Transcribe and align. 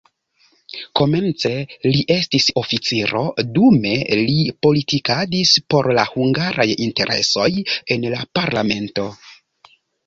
Komence 0.99 1.51
li 1.83 1.99
estis 2.15 2.47
oficiro, 2.63 3.21
dume 3.59 3.93
li 4.23 4.41
politikadis 4.67 5.55
por 5.75 5.93
la 6.01 6.09
hungaraj 6.17 6.69
interesoj 6.89 7.49
en 7.97 8.11
la 8.17 8.29
parlamento. 8.41 9.09